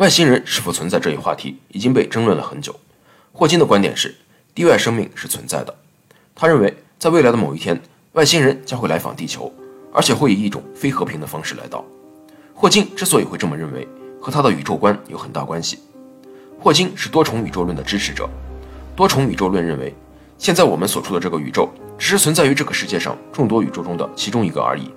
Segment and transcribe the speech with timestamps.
[0.00, 2.74] 外星人是否存在这一话题已经被争论了很久。
[3.34, 4.14] 霍金的观点是，
[4.54, 5.74] 地外生命是存在的。
[6.34, 7.78] 他认为，在未来的某一天，
[8.12, 9.52] 外星人将会来访地球，
[9.92, 11.84] 而且会以一种非和平的方式来到。
[12.54, 13.86] 霍金之所以会这么认为，
[14.18, 15.80] 和他的宇宙观有很大关系。
[16.58, 18.26] 霍金是多重宇宙论的支持者。
[18.96, 19.94] 多重宇宙论认为，
[20.38, 24.90] 现在我们所处的这个宇宙，只是存在于这个世界上众多宇宙中的其中一个而已。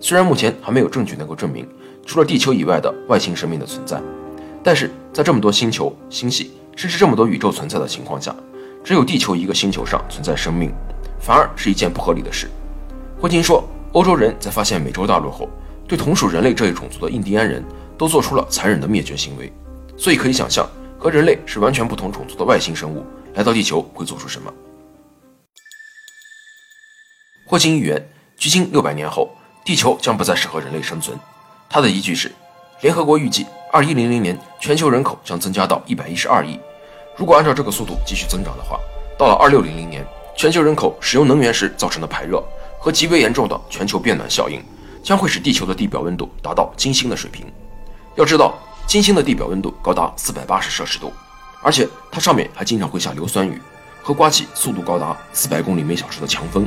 [0.00, 1.64] 虽然目前还没有证据能够证明
[2.04, 4.02] 除了地球以外的外星生命的存在。
[4.62, 8.34] 但是在这么多星球、星系，甚至这么多宇宙存在的情况下，
[8.84, 10.72] 只有地球一个星球上存在生命，
[11.20, 12.50] 反而是一件不合理的事。
[13.20, 13.62] 霍金说，
[13.92, 15.48] 欧洲人在发现美洲大陆后，
[15.86, 17.64] 对同属人类这一种族的印第安人
[17.98, 19.52] 都做出了残忍的灭绝行为，
[19.96, 24.52] 所以可以想象，和人类是完全不同种族的外星生物来到地球会做出什么。
[27.46, 29.30] 霍金预言，距今六百年后，
[29.64, 31.18] 地球将不再适合人类生存。
[31.68, 32.30] 他的依据是，
[32.80, 33.44] 联合国预计。
[33.72, 36.58] 二一零零年，全球人口将增加到一百一十二亿。
[37.16, 38.80] 如果按照这个速度继续增长的话，
[39.16, 40.04] 到了二六零零年，
[40.36, 42.42] 全球人口使用能源时造成的排热
[42.80, 44.60] 和极为严重的全球变暖效应，
[45.04, 47.46] 将会使地球的地表温度达到金星的水平。
[48.16, 48.58] 要知道，
[48.88, 51.12] 金星的地表温度高达四百八十摄氏度，
[51.62, 53.62] 而且它上面还经常会下硫酸雨
[54.02, 56.66] 和刮起速度高达四百公里每小时的强风。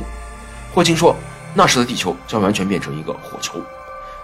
[0.72, 1.14] 霍金说，
[1.52, 3.60] 那时的地球将完全变成一个火球，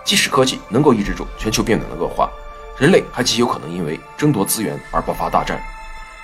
[0.03, 2.31] 即使科技能够抑制住全球变暖的恶化。
[2.81, 5.61] 人类还极有可能因为争夺资源而爆发大战。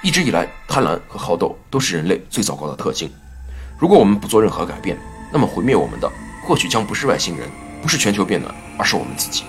[0.02, 3.12] 一直以来，贪婪和好斗都是人类最糟糕的特性。
[3.78, 4.96] 如果我们不做任何改变，
[5.30, 6.10] 那么毁灭我们的
[6.46, 7.46] 或许将不是外星人，
[7.82, 9.44] 不是全球变暖，而是我们自己。